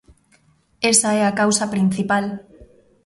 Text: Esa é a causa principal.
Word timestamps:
Esa 0.91 1.09
é 1.19 1.21
a 1.25 1.35
causa 1.41 1.71
principal. 1.73 2.25